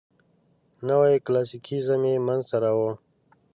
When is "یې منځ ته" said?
2.09-2.57